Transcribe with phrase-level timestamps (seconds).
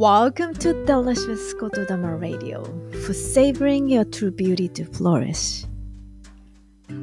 [0.00, 2.64] Welcome to Delicious Kotodama Radio
[3.04, 5.68] for savoring your true beauty to flourish.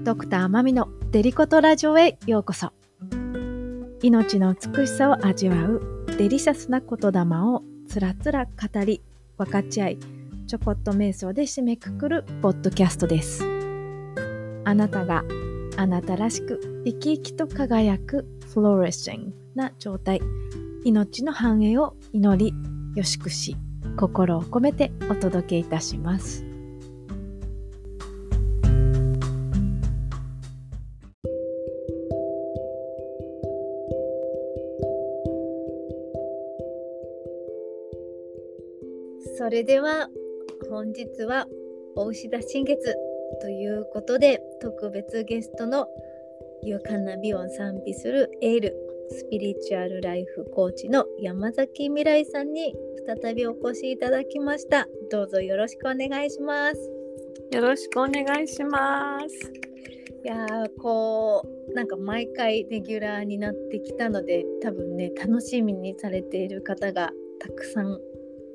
[0.04, 2.74] ドクターマミのデリコトラジオへようこそ。
[4.02, 8.52] 命の美しさを味わうデリシャスな言霊をつらつら語
[8.84, 9.04] り、
[9.38, 10.00] 分かち合い、
[10.48, 13.44] ちょこっと瞑想で締めくくるポッドキャストです。
[14.66, 15.24] あなたが
[15.78, 20.20] あなたらしく生き生きと輝くフローレッシングな状態、
[20.84, 22.56] 命の繁栄を祈り、
[22.98, 23.56] よしくし、
[23.96, 26.44] 心を込めてお届けいたします。
[39.38, 40.10] それでは
[40.72, 41.46] 本日は
[41.96, 42.96] 大牛田新月
[43.42, 45.86] ということで特別ゲストの
[46.64, 54.88] 勇敢な美を賛美するエールスピリチュアルライフコーチの山崎未来さんに再びお越しいただきました。
[55.10, 56.92] どうぞよろしくお願いします。
[57.52, 59.52] よろしくお願いします。
[60.24, 60.46] いや
[60.80, 67.98] こうなんか毎回レギュラーになってきたので多分ね楽しみにされている方がたくさん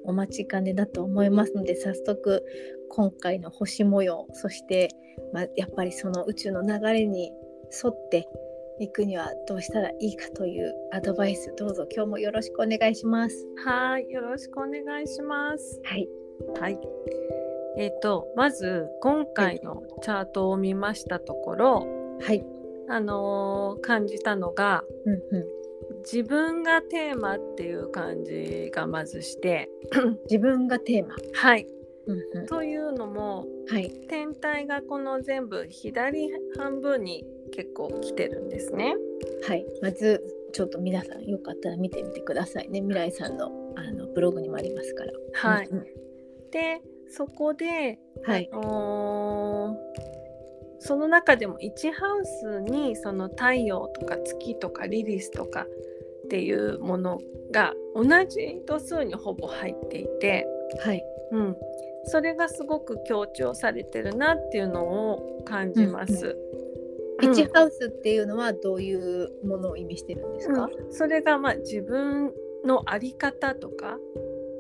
[0.05, 2.45] お待ちかねだと思いますので早速
[2.91, 4.91] 今回の星模様そして、
[5.33, 7.33] まあ、やっぱりその宇宙の流れに
[7.85, 8.29] 沿って
[8.83, 13.47] いくにはどうしたらいいかというアドバイスどうぞ今日もよろしくお願いします。
[13.65, 15.81] はいよろしくお願いします。
[15.85, 16.09] はい。
[16.59, 16.81] はい。
[17.79, 21.87] えっ、ー、とまず今回のチャートを見ましたところ、
[22.21, 22.45] はい。
[22.89, 25.47] あのー、感じたのが、うんうん、
[26.03, 29.71] 自分がテーマっていう感じがまずして
[30.29, 31.69] 自分がテーマはい、
[32.07, 38.95] うんうん、というのも、はい、天体がこの全部左半分に結構来てるんですね。
[39.47, 39.65] はい。
[39.81, 40.23] まず
[40.53, 42.81] ちょっと皆さんよかったら見てみてくださいね。
[42.81, 45.13] 未来さんのあのブログにもありますから。
[45.35, 45.69] はい、
[46.51, 50.13] でそこで、はい、あのー
[50.85, 55.65] その中でも1ハウスにその太陽とか月とかリリスとか
[56.25, 57.21] っていうもの
[57.53, 60.45] が同じ度数にほぼ入っていて、
[60.85, 61.05] はい。
[61.31, 61.57] うん、
[62.07, 66.13] それがすごく強調されてるなっていうのを感じます。
[66.13, 66.52] うんうん、
[67.23, 72.33] 1ハウスっていうのはどういうものを意味してるんですか、うん、それがまあ自分
[72.65, 73.99] の在り方とか。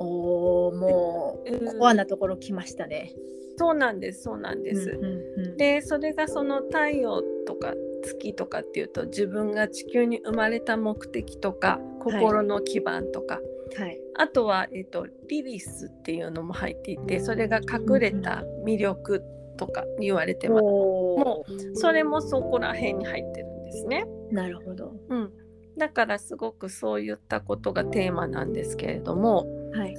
[0.05, 3.12] おもうコアなところ来ましたね。
[3.56, 4.91] そうなんですそうなんです。
[4.91, 13.41] うんうんうん、でそれがその太陽とか月とかっていうと自分が地球に生まれた目的とか心の基盤とか、
[13.77, 19.23] はい、あとは、えーと、リリスっていうのも入っていてそれが隠れた魅力
[19.56, 24.04] とか言われてます、うん、もうそれもそこら辺に入ってるんですね。
[24.30, 25.32] なるほど、うん、
[25.76, 29.96] だからすごくそういったことがテーマなんですけれども、はい、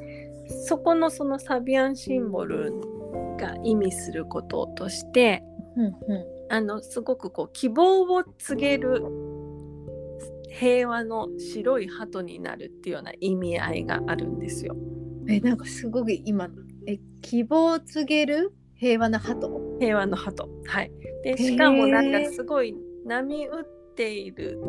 [0.66, 2.74] そこのそのサビアンシンボル
[3.38, 5.44] が意味することとして、
[5.76, 5.94] うんうん、
[6.50, 9.04] あのすごくこう希望を告げる
[10.50, 14.76] 平和の白い鳩になるっていうような意味合いがあるんですよ。
[15.28, 16.50] えなんかすごく今
[16.86, 18.54] え希望を告げる
[18.84, 19.50] 平和な鳩。
[19.80, 20.50] 平和の鳩。
[20.66, 20.92] はい。
[21.24, 23.64] でしかもなんかすごい波打っ
[23.96, 24.60] ている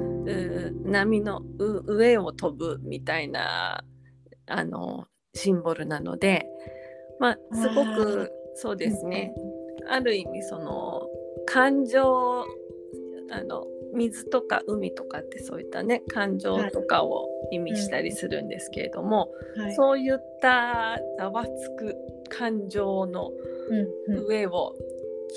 [0.84, 3.82] 波の上を飛ぶみたいな
[4.46, 6.46] あのシンボルなので
[7.18, 9.34] まあすごくそうですね。
[9.88, 11.02] ある意味その
[11.44, 12.44] 感情
[13.32, 21.96] あの水とか海とかってそういったね感情とかを意味したりするんですけれども、はい、そういったざわつく
[22.28, 23.30] 感情の
[24.26, 24.74] 上を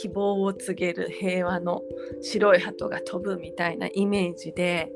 [0.02, 1.82] 希望を告げる平和の
[2.22, 4.92] 白い鳩が飛ぶみたいなイメージで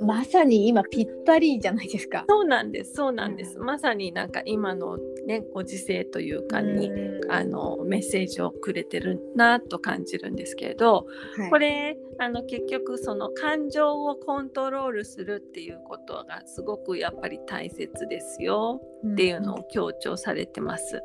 [0.00, 2.24] まさに今ぴったりじゃないですか。
[2.28, 2.94] そうなんです。
[2.94, 11.06] そうなんです、うん、まさになんか今のねご時世というかに、うん、あのメッセージをくれてるなと感じるんですけれど、
[11.36, 18.80] はい、これあの結局その感情をコントロールするっていうことがすごくやっぱり大切ですよ。
[19.12, 21.02] っていうのを強調されてます。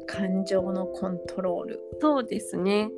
[0.00, 1.80] うん、感情のコントロール。
[2.00, 2.90] そうですね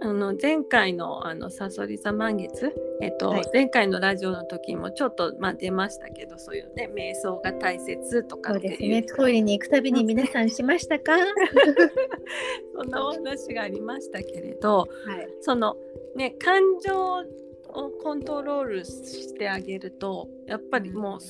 [0.00, 9.02] あの前回のあのサソリ座満月えっと、はい、前回のラジオの時もちょっと、まあ、出ましたけどそういうね瞑想が大切とかそうですね。
[9.02, 11.16] トイレに行くたびに皆さんしましたか？
[12.76, 15.76] そんなお話がありましたけれど、はい、その
[16.14, 17.24] ね感情
[17.68, 21.20] をコントロールしてあげるとやっぱりもう、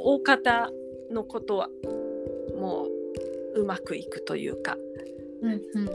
[0.00, 0.70] 大方
[1.10, 1.68] のことは
[2.56, 2.86] も
[3.54, 4.76] ううまくいくというか、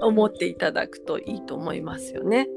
[0.02, 2.48] 思っていただくといいと思いますよね。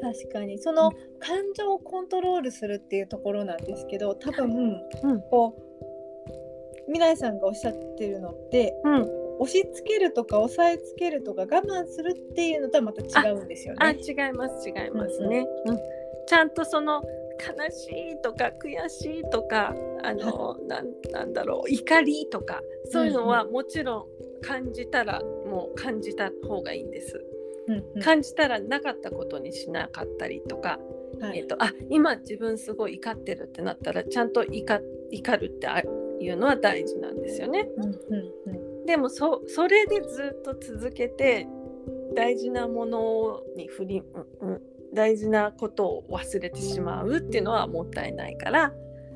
[0.00, 0.58] 確かに。
[0.58, 5.64] その感情をコントロールするっていうところなんですけど多分、うん、こう
[6.86, 9.08] 未来さんがおっしゃってるのってうん、
[9.38, 13.98] 押し付けるとか押さえつけるとか我慢するっていうのとはまた違うんですよあね。
[14.00, 15.78] 違います違いますね、うん。
[16.26, 17.02] ちゃんとその
[17.40, 22.60] 悲しいとか悔しいとかあのなんなんだろう怒りとか
[22.90, 25.20] そういうのはもちろん感じたら
[25.54, 27.24] もう感じた方がいいんです。
[27.68, 30.78] うんうん感じたらなかったことにしなかったりとか、
[31.20, 34.80] はいえっとあ今自分すごい怒ってるってなったらちゃんと怒
[35.10, 35.80] 怒るってあ
[36.20, 37.68] いうのは大事なんですよね。
[37.76, 41.48] うんうんうんでもそそれでずっと続けて
[42.14, 44.02] 大事なものに振り、
[44.42, 44.62] うんうん、
[44.92, 48.60] 大事なことを忘れてしまうっていうのはもったいないから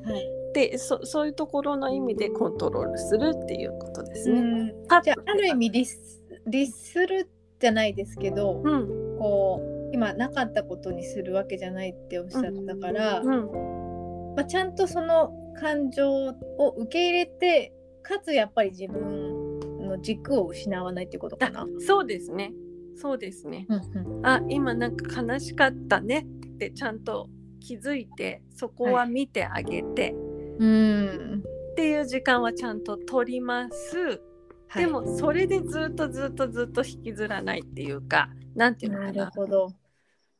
[0.05, 4.73] はいでそそういうところの意味でコントロールするっていうことですね。
[4.89, 9.17] あある意味律律するじゃないですけど、うん。
[9.19, 14.35] こう今なかったことにするわけじゃないっておっしゃったから、うん。
[14.35, 21.65] まあ、ちゃんとその感情を受け入れてかつやっぱり自分の軸を失わないっていうことかあな。
[21.85, 22.53] そうですね。
[22.95, 23.65] そうですね。
[23.69, 24.25] うんうん。
[24.25, 27.27] あ今なんか悲しかったねってちゃんと
[27.59, 30.13] 気づいてそこは見てあげて、
[30.59, 31.43] うん。
[31.71, 34.21] っていう時間はちゃんと取ります。
[34.69, 39.25] はいでもそれでずっとずっとずっと引きずらないっていうかなんていうのなかな。
[39.25, 39.69] るほど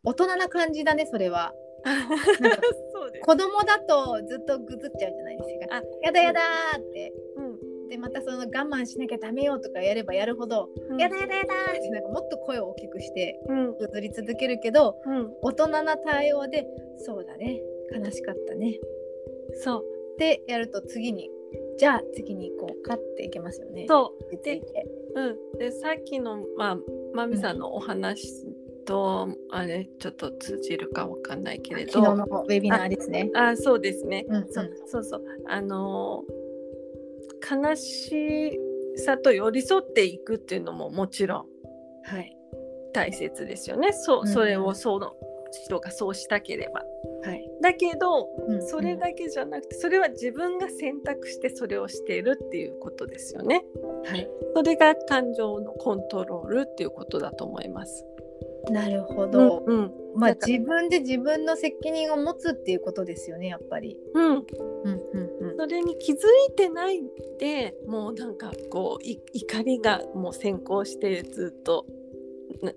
[0.04, 1.54] 大人な感じだねそれは。
[2.94, 3.26] そうです。
[3.26, 5.76] 子供だとずっとぐずっちゃうじゃないですか。
[5.78, 7.14] あやだやだーって。
[7.36, 7.60] うん
[7.90, 16.68] でまたその我慢しなきゃダメよとかやればやるほど、うんやだやだやだーってなんかもっと声を大きくしてうんぐずり続けるけどうん大人な対応で
[16.98, 17.60] そうだね
[17.92, 18.80] 悲しかったね
[19.56, 19.84] そう
[20.14, 21.32] ってやると次に
[21.78, 23.86] じゃあ次に行こうかっていけますよね。
[23.88, 24.36] そう。
[24.36, 24.86] 落ち着いて
[25.16, 26.78] うん、でさっきの、まあ、
[27.16, 28.46] マミさんのお話
[28.86, 31.94] と、あれちょっと通じるかわかんないけれど。
[31.94, 33.32] 昨日のウェビナーですね。
[33.34, 34.48] あそうですね、うんうん。
[34.52, 35.24] そうそうそう。
[35.48, 36.50] あのー
[37.42, 38.60] 悲し
[38.98, 41.46] さと寄り添っていくっていうのももちろん
[42.04, 42.36] はい。
[42.94, 43.94] 大切ですよね。
[43.94, 45.14] そうんそれをその
[45.66, 46.84] 人がそうしたければ。
[47.62, 47.74] はい。
[47.74, 53.64] だけどうんそれだけじゃなくてそれは自分が選択してそれをしているっていうことですよね。
[54.06, 54.30] はい。
[54.56, 58.06] それが感情のコントロールっていうことだと思います。
[58.72, 59.64] なるほど。
[59.66, 63.98] うんうんまあ自分で自分の責任を持つっていうことですよねやっぱり。
[64.14, 64.44] うん、うんうん
[65.52, 65.58] うん。
[65.58, 67.02] それに気づいてない
[67.40, 71.99] でもうなんかこうい怒りがもう先行してずっとな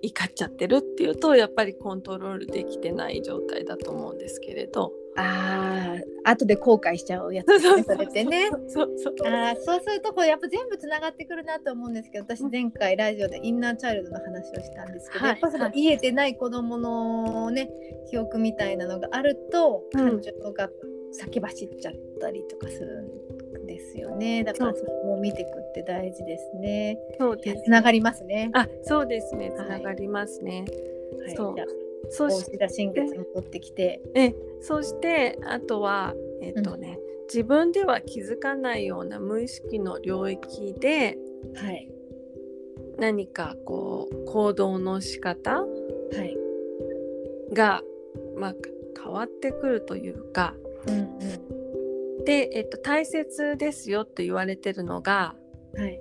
[0.01, 4.93] 怒っちゃってるっていうとやっぱりコントロールできてない状態だと思うんですけれど。
[5.15, 8.49] ああ後で後悔しちゃうやつですね それってね。
[8.67, 17.69] そうするとこれやっぱ全部つながってくるなと思うんですけど私前回ラジオでインナーチャイルドの話をしたんですけど、はいやっぱそのはい癒えてない子供のね
[18.09, 19.99] 記憶みたいなのがあるとうん。
[19.99, 20.69] 感情が
[21.11, 23.32] 先走っちゃったりとかするん
[23.83, 24.43] ですよね。
[24.43, 26.97] だからそそこも見ていくって大事ですね。
[27.19, 27.63] そうです。
[27.63, 28.49] つながりますね。
[28.53, 29.51] あそうですね。
[29.55, 29.69] つはい。
[29.69, 30.65] ながりますね。
[31.25, 31.55] はい、そう。
[32.09, 41.17] そし大志田新月に戻ってきて、えそしてあとはえっ、とね、自分では気づかないような無意識の領域で
[41.55, 41.89] はい。
[42.97, 45.65] 何かこう行動の仕方は
[46.23, 46.37] い。
[47.53, 47.81] が、
[48.37, 48.55] まあ、
[49.01, 50.53] 変わってくるというか
[50.87, 51.62] うんう
[52.25, 55.35] で、えっと、大切ですよって言われてるのが
[55.77, 55.99] んはい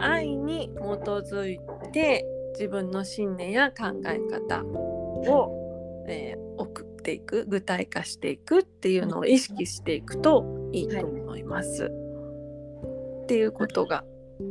[0.00, 1.60] 愛に基づい
[1.92, 11.90] て自分の信念や考え方を、えー送っていく具体化していくっていうのを意識していくといいと思います。
[13.22, 14.04] っていうことが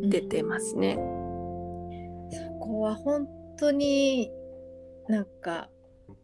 [0.10, 0.96] 出てますね。
[0.96, 3.27] そこは本
[3.60, 4.32] 当に
[5.08, 5.70] なんか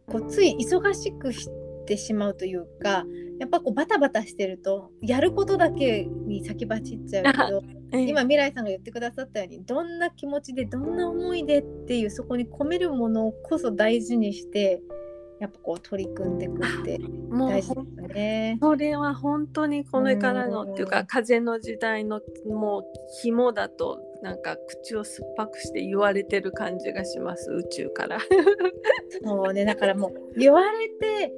[0.06, 1.48] こうつい忙しくし
[1.86, 3.04] てしまうというか
[3.38, 7.62] やっぱこうバタバタしてるとやることだけに先走っちゃうけど
[7.92, 14.82] えー 今未来さんが言ってくださったようにどんな気持ちでどんな思いでっていうそこに込めるものこそ大事にして
[15.44, 16.98] やっぱこう取り組んでいくって
[17.30, 18.58] 大事ですね。
[18.62, 22.84] それは本当にこれからのっていうか風の時代のもう
[23.22, 28.18] 紐だとなんか口を酸っぱくして言われてる感じがします宇宙から。
[29.22, 31.32] そうねだからもう言われて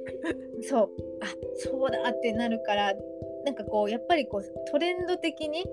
[0.61, 0.89] そう
[1.21, 2.93] あそうだってなるから
[3.43, 5.65] なんかこうやっぱりこうトレンド的に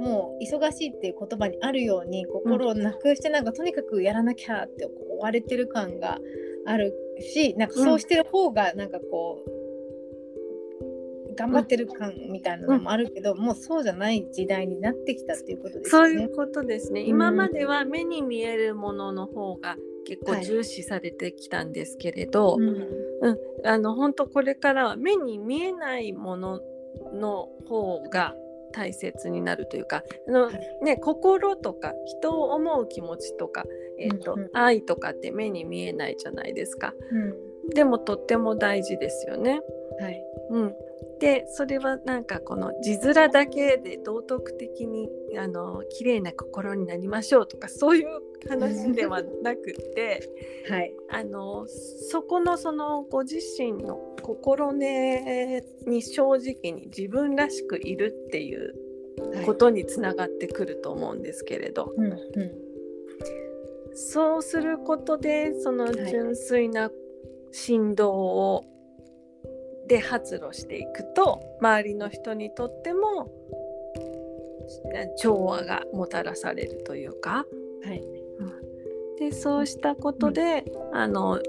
[0.00, 6.18] もう忙しいっていう言葉にあるように心をなくしてなんかとにかくやらなきゃって追われてる感が
[6.66, 16.08] あるしなんかそうしてる方がなんかこう、頑張ってる感みたいなのもあるけど、もうそうじゃない時代になってきたっていうことですよね。
[16.08, 17.02] そういうことですね。
[17.02, 20.44] 今までは目に見えるものの方が結構はい。
[20.44, 22.68] 重視されてきたんですけれど、うん。
[23.20, 26.60] うん、あの本当これからは目に見えないもの
[27.12, 28.34] の方が
[28.72, 30.50] 大切になるというかあの、
[30.82, 33.64] ね、心とか人を思う気持ちとか、
[33.98, 34.50] えーとうんうん。
[34.52, 36.94] 愛とかって目に見えないじゃないですか。
[37.12, 37.74] うん。
[37.74, 39.60] でもとっても大事ですよね。
[40.00, 40.24] はい。
[40.50, 40.74] うん、
[41.20, 50.20] でそれはなんかこの字面だけで道徳的にあの綺麗な心になりましょうとかそういう話ではなくって
[50.70, 50.94] はい。
[51.10, 58.74] あのそこのそのご自身の心根に正直に自分らしくいるっていう
[59.34, 59.44] はい。
[59.44, 62.18] ことにつながってくると思うんですけれど、うんうん。
[63.94, 65.96] そうすることでそのい。
[66.08, 66.92] 純粋な
[67.50, 68.64] 振動を、
[69.88, 73.30] で発露していくと周りの人にとっても
[75.16, 77.46] 調和がもたらされるというか。
[77.84, 78.04] はい。
[79.18, 81.40] でそうしたことで、あの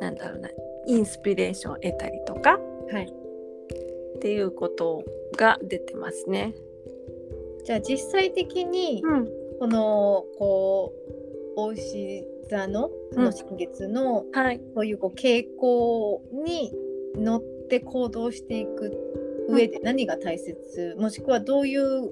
[0.00, 0.48] なんだろうな
[0.86, 2.58] インスピレーションを得たりとか
[2.90, 3.12] はい。
[4.16, 5.02] っていうこと
[5.36, 6.54] が出てますね。
[7.64, 10.92] じゃあ実際的にうん、このこ
[11.56, 16.70] う大牛座のその新月のはい、そういうこう傾向に
[17.16, 18.92] 乗って行動していく
[19.48, 22.10] 上で何が大切、もしくはどういう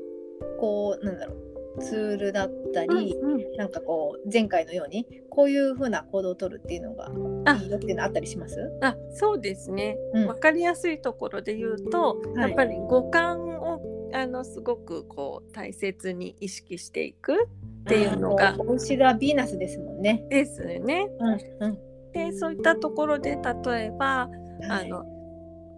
[0.59, 1.35] こうなんだろ
[1.77, 3.57] うツールだったり、うんうん。
[3.57, 7.13] なんかこう前回のようにこういうふうな行動を取るっていうのが
[7.45, 7.57] あ。
[7.57, 8.57] いいよっていうのあったりします？
[8.81, 10.27] あそうですね、うん。
[10.27, 13.81] 分かりやすいところで言うと、はいやっぱり五感を
[14.13, 17.49] あのすごくこう大切に意識していく
[17.81, 18.55] っていうのが。
[18.59, 20.25] お牛がヴィーナスですもんね。
[20.31, 21.09] ですよね。
[21.19, 21.79] うんうん。
[22.13, 24.29] でそういったところで例えば、
[24.69, 24.87] はい。
[24.87, 25.05] あの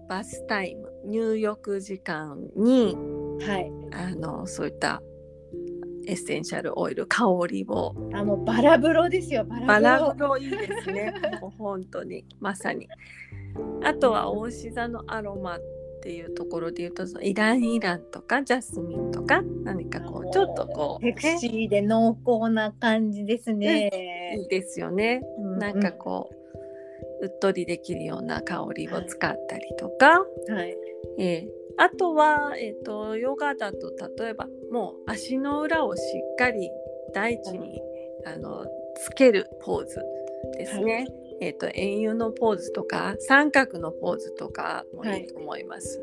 [0.08, 2.96] バスタイム入浴時間に
[3.40, 5.02] はい、あのそういった
[6.06, 7.94] エッセンシャルオイル香りを。
[8.12, 10.36] あもうバラ風呂ですよバラバ風呂。
[10.38, 11.14] いいですね。
[11.40, 12.88] もう本当にまさに。
[13.84, 15.60] あとは大志座のアロマっ
[16.02, 24.34] ていうところで言うとそのイランイランとかジャスミンとか何かこううちょっとこう、セクシーで濃厚な感じですね。
[24.36, 25.22] いいですよね。
[25.38, 26.30] うなんかこ
[27.20, 30.76] う、うっとりできるような香りを使ったりとか、うんはい。
[31.18, 36.70] えーあとは、えー、とヨガだと例えばもう足の裏をしっかり
[37.14, 37.80] 大地に、
[38.26, 38.66] あの
[38.96, 39.96] つけるポーズ
[40.58, 41.08] ですね。
[41.42, 46.00] えー、と円遊のポーズとか三角のポーズとかもいいと思います。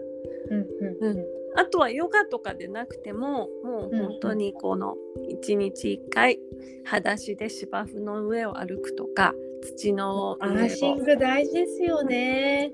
[0.50, 4.96] うんうんうんあとはヨガとかでなくてももう本当にこの
[5.44, 6.40] 1日1回
[6.86, 12.72] 裸足で芝生の上を歩くとか土のア上ーシンをグ大事ですよね。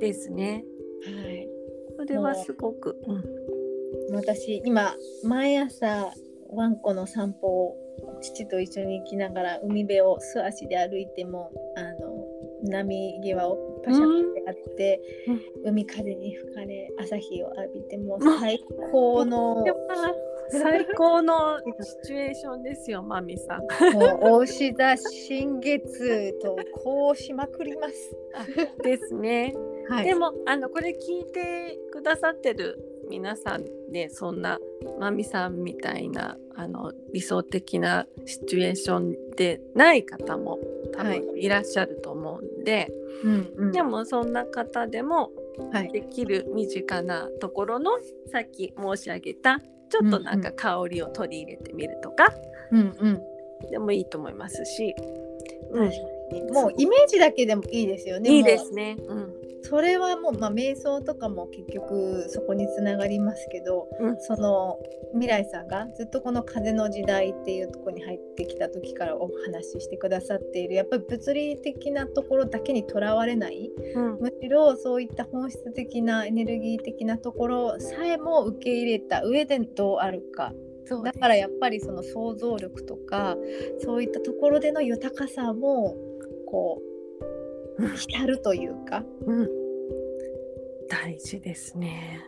[0.00, 0.64] ですね。
[1.04, 1.48] はい。
[1.98, 3.24] これはすごく、うん
[4.10, 4.94] 私今
[5.24, 6.12] 毎朝
[6.50, 7.76] ワンコの散歩を
[8.20, 11.95] 父と一緒に行きながら海辺を素足で歩いてもあの
[12.68, 15.00] 波際をパシャってやって、
[15.64, 19.64] 海風に吹かれ朝日を浴びてもう最高の
[20.50, 23.92] 最高のシチュエーションですよ、 マミさん。
[23.94, 28.16] もう大志座新月とこうしまくります。
[28.82, 29.54] ですね。
[29.88, 34.58] はでもあのこれ聞いてくださってる皆さんでそんな
[34.98, 40.58] マミさんみたいなあの理想的なシチュエーションでない方も
[40.96, 41.20] 多はい。
[41.20, 42.88] 分いらっしゃると思うんで、
[43.24, 43.72] うんうん。
[43.72, 45.30] でもそんな方でも
[45.72, 45.90] はい。
[45.90, 47.92] できる身近なところの
[48.30, 52.28] さっき申し上げたちょっとなんか香りを取り入れてみるとか
[52.72, 53.22] うんうん。
[53.70, 54.94] でもいいと思いますし、
[55.70, 56.52] うん。
[56.52, 58.30] もうイメージだけでもいいですよね。
[58.30, 58.96] いいですね。
[59.06, 59.34] うん
[59.68, 64.16] それはもう、まあ、瞑想とかも結局そこにつながりますけど、うん。
[64.20, 64.78] その
[65.12, 73.70] 未来さんがずっとこの風の時代っていうところに入ってきた時からお話ししてくださっているやっぱり物理的なところだけにとらわれない。
[73.94, 74.18] うん。
[74.20, 80.52] むしろそういった本質的なエネルギー的なところさえも受け入れた上でどうあるか。
[81.02, 83.36] だからやっぱりその想像力とか
[83.80, 85.96] そういったところでの豊かさも
[86.46, 86.95] こううん
[87.96, 89.04] 浸るというか。
[89.26, 89.48] うん、
[90.88, 92.20] 大事ですね。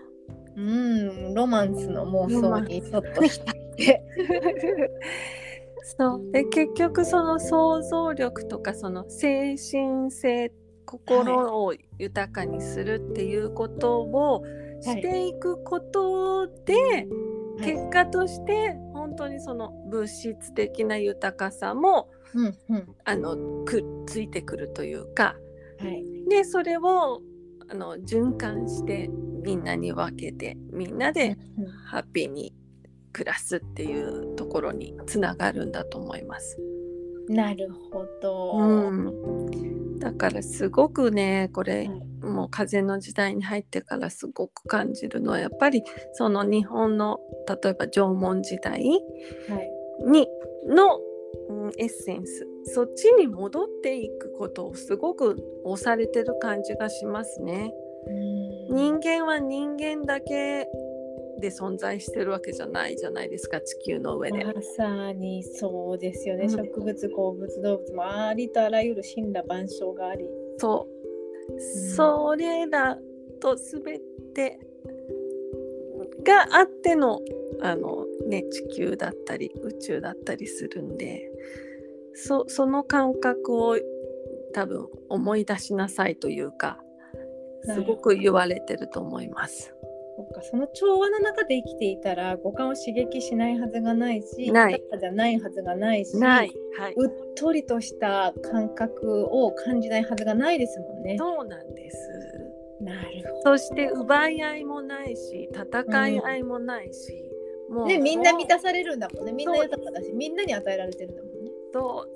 [0.57, 4.05] うん、ロマンスの妄想にちょっと浸って。
[5.97, 10.53] そうで結局その想像力とかその精神性
[10.85, 14.43] 心を豊かにするっていうことを
[14.81, 17.07] していくことで、
[17.61, 22.97] 結果として本当にその物質的な豊かさもうんうん。
[23.05, 25.37] あのくっついてくるというか。
[25.79, 26.05] はい。
[26.29, 27.23] でそれを
[27.71, 29.09] あの循環して
[29.43, 31.37] みんなに分けてみんなで
[31.87, 32.55] ハッピーに
[33.13, 36.59] 暮らすっていうところにつながるんだと思います。
[37.29, 38.53] なるほど。
[38.57, 42.03] うん、だからすごくねこれ、はい。
[42.21, 48.83] もう風の時代に入ってからすごく感じるのはやっぱりその日本の例えば縄文時代
[49.49, 49.71] はい。
[50.05, 50.29] に
[50.69, 51.01] の、
[51.49, 52.47] うんエッセンス。
[52.65, 57.73] そっちに戻っていくことをすごく押されてる感じがしますね。
[58.71, 60.69] 人間は人間だけ
[61.41, 64.45] で存在してるわけじゃないじゃないですか地球の上で。
[64.45, 66.51] まさにそうですよね、うん。
[66.51, 70.29] 植物鉱物動物もありとあらゆる神羅万象があり。
[70.59, 70.89] そ
[71.57, 71.61] う、
[71.97, 72.99] それら
[73.41, 74.01] と全
[74.35, 74.59] て
[76.25, 77.21] があっての
[77.61, 81.31] あの、ね、地球だったり宇宙だったりするんで
[82.15, 83.79] そその感覚を
[84.53, 86.79] 多分思い出しなさいというか
[87.65, 89.75] すごく言われてると思います。
[90.17, 101.17] そっかその調和の中で生きていたら五感を刺激しないはずがないしないじゃないはずがないしない、はい、うっとりとした感覚を感じないはずがないですもんね。
[101.19, 101.99] そうなんです。
[102.81, 107.31] なるほそして奪い合いもないし戦い合いもないし、
[107.69, 107.85] もど。
[107.85, 109.33] うねみんな満たされるんだもんね。
[109.33, 111.51] みんな豊かだしみんなに与えられてるんだもんね。
[111.73, 112.07] と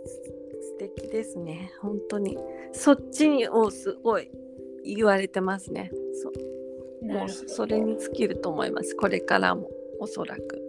[0.60, 1.72] 素敵ですね。
[1.80, 2.38] 本当に。
[2.72, 4.30] そっちをすごい
[4.84, 5.90] 言われてますね。
[6.14, 7.06] そう。
[7.06, 8.94] もうそれに尽きると思います。
[8.96, 9.70] これからも。
[10.00, 10.60] おそらく。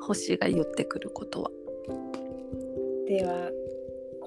[0.00, 1.50] 星が言ってくることは。
[3.06, 3.50] では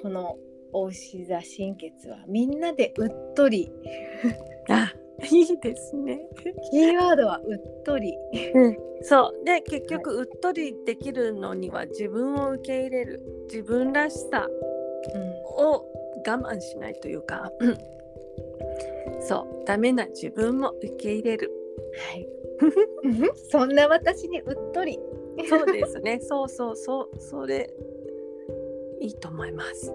[0.02, 0.38] この
[0.72, 3.70] 大牛座新月はみんなでうっとり。
[4.24, 4.55] あ
[5.32, 6.28] いいですね
[6.72, 8.18] キーワードはうっとり。
[9.02, 14.48] そうで結局うっとりできるのには自分を受け入れる自分らしさ
[15.14, 15.86] うんを
[16.26, 17.52] 我慢しないというか
[19.20, 21.52] そうダメな自分も受け入れる
[21.96, 22.28] はい。
[23.50, 25.00] そんな私にうっとり。
[25.50, 26.20] そうですね。
[26.22, 27.70] そうそうそう、それ
[29.02, 29.94] いいと思います。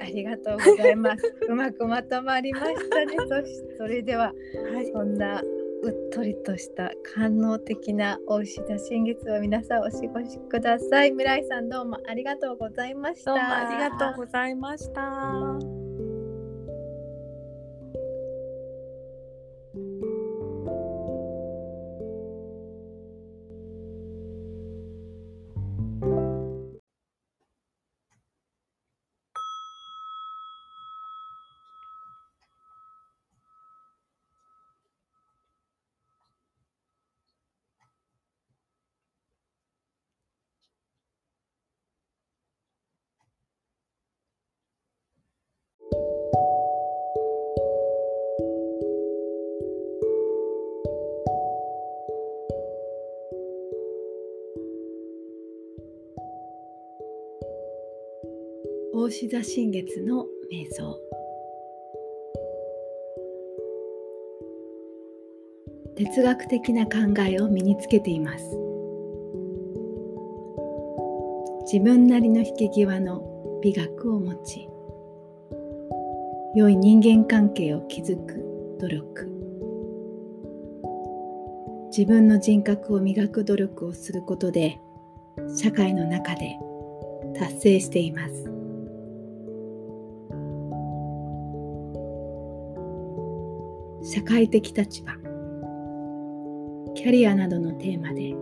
[0.00, 1.34] ありがとうございます。
[1.48, 3.16] うまくまとまりましたね。
[3.28, 4.34] そしそれでは
[4.72, 5.42] はい、そんな
[5.82, 11.12] うっとりとした官能的な大牛座新月を皆さんお過ごしください。
[11.12, 13.34] 村井さんどうもありがとうございました。
[13.34, 15.77] どうもありがとうございました。
[59.08, 61.00] 大志座新月の瞑想。
[65.96, 68.44] 哲学的な考えを身につけています。
[71.72, 73.22] 自分なりの引き際の
[73.62, 74.68] 美学を持ち
[76.54, 79.32] 良い人間関係を築く努力。
[81.96, 84.78] 自分の人格を磨く努力をすることで
[85.56, 86.58] 社会の中で
[87.38, 88.47] 達成しています。
[94.10, 95.12] 社会的立場。
[96.94, 98.34] キャリアなどのテーマで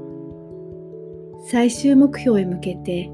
[1.51, 3.11] 最終目標へ向けて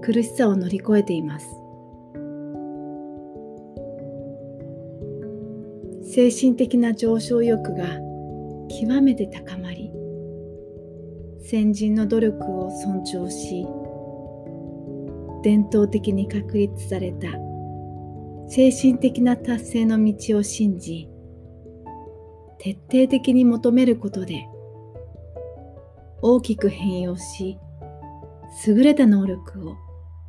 [0.00, 1.46] 苦しさを乗り越えています。
[6.02, 7.84] 精神的な上昇欲が
[8.70, 9.92] 極めて高まり
[11.42, 13.66] 先人の努力を尊重し
[15.42, 17.51] 伝統的に確立された
[18.48, 21.08] 精神的な達成の道を信じ
[22.58, 24.46] 徹底的に求めることで
[26.20, 27.58] 大きく変容し
[28.66, 29.76] 優れた能力を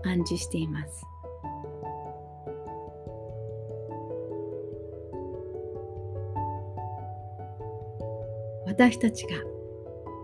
[0.03, 1.05] 暗示しています。
[8.73, 9.35] 私たちが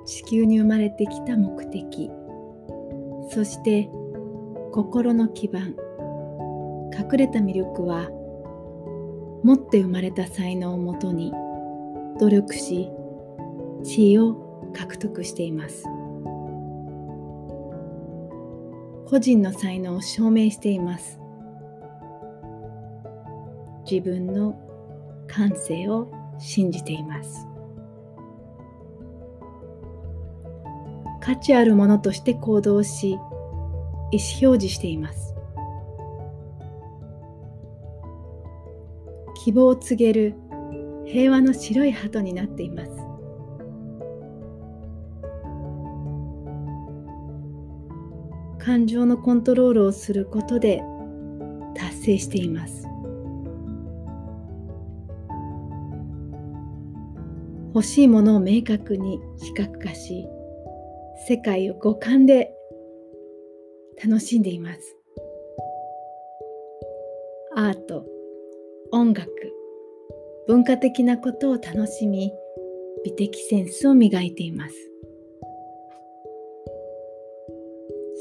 [0.08, 2.10] 地球に生まれてきた目的
[3.30, 3.88] そして
[4.72, 5.76] 心の基盤
[6.98, 8.10] 隠れた魅力は
[9.44, 11.32] 持って生まれた才能をもとに
[12.20, 12.90] 努力し
[13.84, 15.86] 地位を獲得しています。
[19.08, 21.20] 個人の才能を証明しています。
[23.90, 24.56] 自分の
[25.28, 27.48] 感性を信じています。
[31.22, 33.20] 価値あるものとして行動し意思
[34.12, 35.29] 表示しています。
[39.42, 40.36] 希望を告げる
[41.06, 42.92] 平和の白い鳩になっています。
[48.58, 50.84] 感情のコントロールをすることで
[51.74, 52.86] 達成しています。
[57.74, 60.28] 欲しいものを明確に視覚化し
[61.30, 62.52] 世界を五感で
[64.04, 64.98] 楽しんでいます。
[67.56, 68.19] アート。
[68.92, 69.30] 音楽
[70.48, 72.32] 文化的なことを楽しみ
[73.06, 74.76] 美的センスを磨いています。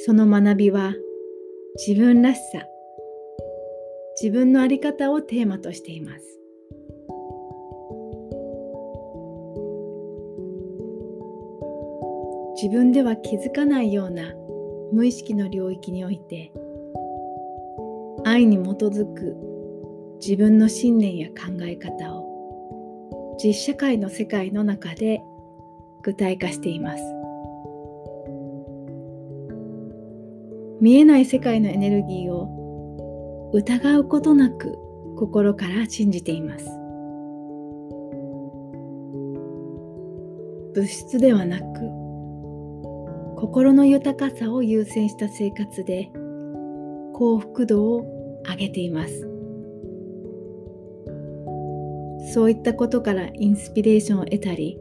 [0.05, 0.95] その学びは
[1.87, 2.67] 自分らしさ
[4.21, 6.25] 自分の在り方をテーマとしています。
[12.61, 14.35] 自分では気づかないような
[14.93, 16.53] 無意識の領域において
[18.25, 19.48] 愛に基づく
[20.21, 25.23] 自分の信念や考え方を実社会の世界の中で
[26.03, 27.03] 具体化しています。
[30.81, 34.77] 見えない世界のエネルギーを疑うことなく
[35.17, 36.67] 心から信じています。
[40.75, 41.65] 物質ではなく
[43.37, 46.11] 心の豊かさを優先した生活で
[47.15, 48.05] 幸福度を
[48.49, 49.28] 上げています。
[52.39, 54.79] そういったことからインスピレーションを得たり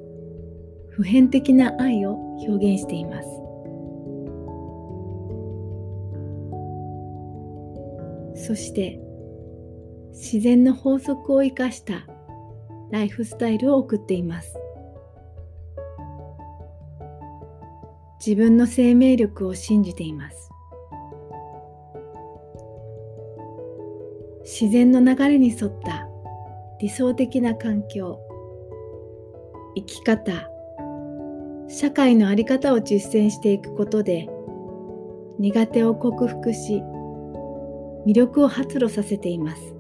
[0.91, 2.13] 普遍的な愛を
[2.48, 3.20] 表現していま
[8.36, 8.46] す。
[8.46, 9.00] そして
[10.12, 12.06] 自然の法則を生かした
[12.91, 14.56] ライフスタイルを送っています。
[18.24, 20.52] 自分の生命力を信じています。
[24.43, 25.96] 自然の流れに沿った
[26.80, 28.20] 理想的な環境
[29.76, 30.50] 生き方
[31.68, 34.28] 社会の在り方を実践していくことで
[35.40, 36.82] 苦手を克服し
[38.06, 39.76] 魅力を発露させています。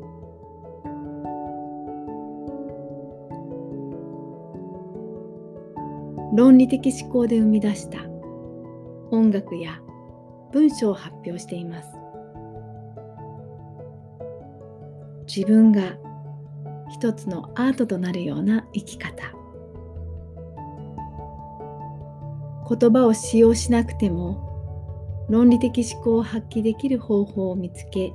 [6.35, 7.99] 論理的思考で生み出した
[9.11, 9.79] 音楽や
[10.51, 11.89] 文章を発表しています。
[15.25, 15.97] 自分が
[16.89, 19.33] 一つのアートとなるような生き方。
[22.69, 24.45] 言葉を使用しなくても
[25.29, 28.13] 論理的思考を発揮できる方法を見つけ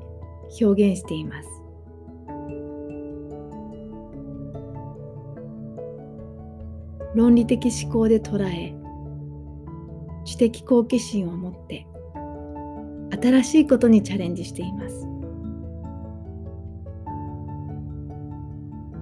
[0.61, 1.48] 表現しています。
[7.14, 8.74] 論理的思考で捉え
[10.24, 11.87] 知的好奇心を持って
[13.20, 15.12] 新しいことにチャレンジしています。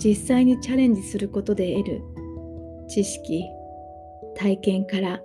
[0.02, 2.02] 実際にチャレンジすることで得る
[2.88, 3.44] 知識
[4.34, 5.20] 体験から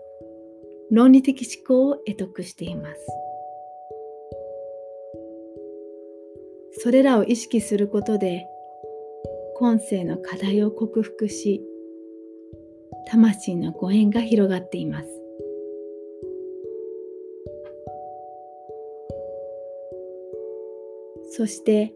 [0.91, 2.99] 論理的思考を得得しています。
[6.79, 8.45] それらを意識することで
[9.57, 11.61] 今世の課題を克服し
[13.07, 15.07] 魂のご縁が広がっています。
[21.31, 21.93] そして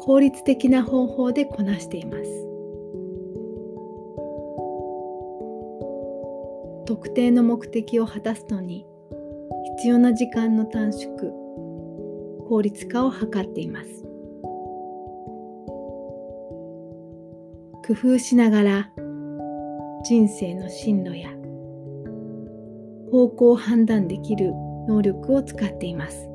[0.00, 2.22] 効率的な方法でこなしています。
[6.86, 8.86] 特定の目的を果たすのに
[9.76, 11.10] 必要な時間の短縮
[12.48, 14.04] 効率化を図っています。
[17.86, 18.90] 工夫しながら
[20.04, 21.28] 人生の進路や
[23.12, 24.52] 方向を判断できる
[24.88, 26.29] 能力を使っています。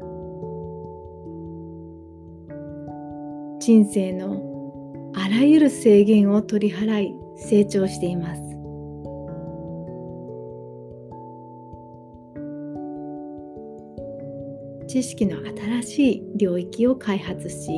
[3.65, 8.41] 人生のあらゆる制限を取り払い成長しています。
[14.87, 15.37] 知識の
[15.81, 17.71] 新しい領域を開発し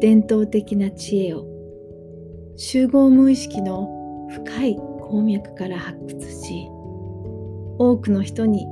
[0.00, 1.46] 伝統的な知恵を
[2.56, 3.88] 集合無意識の
[4.28, 6.66] 深い鉱脈から発掘し
[7.78, 8.66] 多くの人に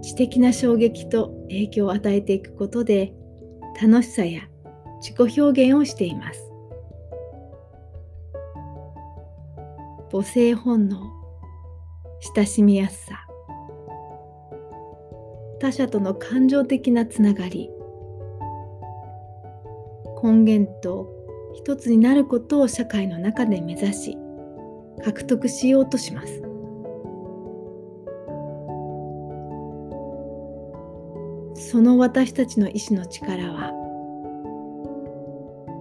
[0.00, 3.12] 知的な衝撃と影響を与えていくことで
[3.82, 4.40] 楽しさや
[5.00, 6.50] 自己表現をしています。
[10.12, 10.98] 母性本能、
[12.34, 13.26] 親しみやすさ、
[15.60, 17.70] 他者との感情的なつながり、
[20.22, 21.08] 根源と
[21.54, 24.18] 一つになることを社会の中で目指し、
[25.02, 26.42] 獲得しようとします。
[31.54, 33.79] その私たちの意志の力は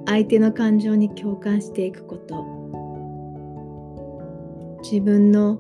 [0.10, 2.44] 相手の感情に共感していくこと。
[4.82, 5.60] 自分の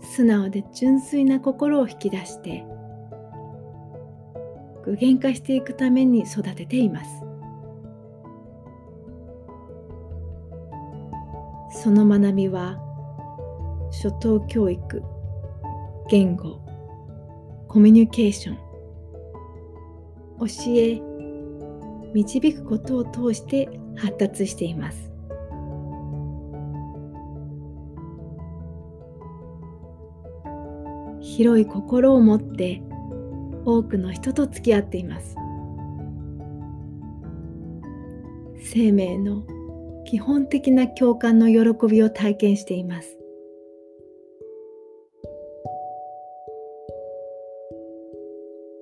[0.00, 2.64] 素直で純粋な心を引き出して
[4.84, 7.10] 具現化していくために育てています。
[11.82, 12.78] その学びは
[13.90, 15.02] 初等教育
[16.08, 16.60] 言語
[17.68, 18.56] コミュニケーション
[20.38, 21.07] 教え
[22.14, 25.12] 導くことを通して発達しています。
[31.20, 32.82] 広い心を持って
[33.64, 35.36] 多くの人と付き合っています。
[38.60, 39.44] 生命の
[40.04, 43.18] 基本的な共感の喜びを体験しています。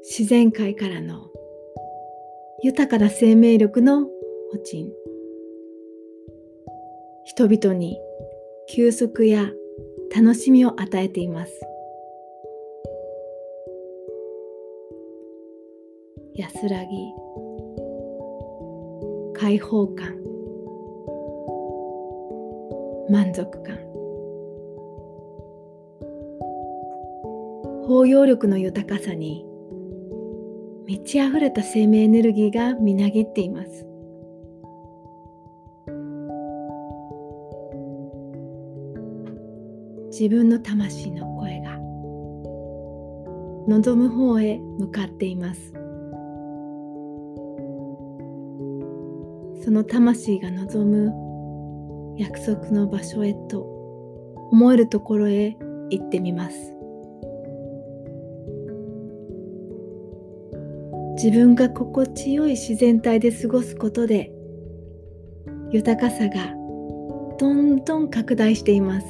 [0.08, 1.28] 自然界からの
[2.66, 4.11] 豊かな生命力の保
[4.64, 4.90] 鎮
[7.24, 7.96] 人々に
[8.68, 9.52] 休息や
[10.12, 11.52] 楽しみを与えています。
[16.35, 16.88] 安らぎ。
[19.38, 20.16] 開放感。
[23.09, 23.79] 満足感。
[27.87, 29.46] 包容力の豊かさに
[30.87, 33.85] 満ち溢れた生命エネルギーがみなぎっています。
[40.12, 41.77] 自分の魂の声が
[43.66, 45.72] 望む方へ向かっています。
[49.64, 53.62] その魂が望む約束の場所へと
[54.53, 55.57] 思えるところへ
[55.90, 56.75] 行ってみます。
[61.16, 64.31] 自分が心地よい自然体で過ごすことで
[65.72, 66.55] 豊かさが
[67.38, 69.07] どんどん拡大しています。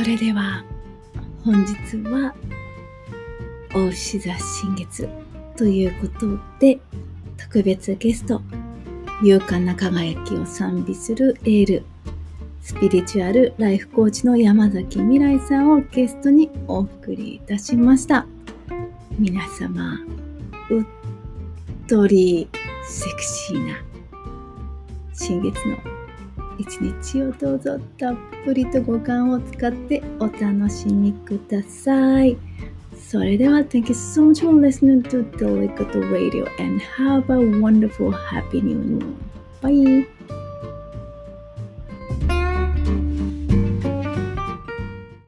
[0.00, 0.64] それでは
[1.44, 2.32] 本日は
[3.74, 5.08] 大志座新月
[5.56, 6.78] ということで
[7.36, 8.40] 特別ゲスト
[9.24, 11.82] 勇敢な輝きを賛美するエール
[12.62, 18.24] スピリチュアルライフコーチの山崎未来さんをゲストにお送りいたしました。
[19.18, 19.98] 皆様
[20.70, 20.84] うっ
[21.88, 22.48] とり
[22.84, 23.82] セクシーな
[25.12, 25.97] 新月の
[26.58, 32.36] 一日をどうぞたっぷりと五感を使ってお楽しみください。
[32.94, 39.16] それでは、Thank you so much for listening to Delicate Radio and have a wonderful happy new moon.
[39.62, 40.06] Bye!